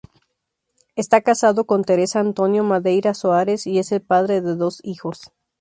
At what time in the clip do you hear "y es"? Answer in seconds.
3.67-3.91